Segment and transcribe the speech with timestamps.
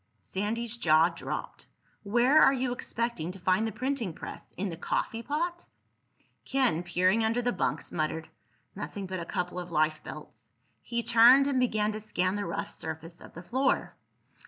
[0.23, 1.67] Sandy's jaw dropped.
[2.01, 4.51] "Where are you expecting to find the printing press?
[4.57, 5.63] In the coffeepot?"
[6.43, 8.27] Ken, peering under the bunks, muttered,
[8.75, 10.49] "Nothing but a couple of life belts."
[10.81, 13.95] He turned and began to scan the rough surface of the floor.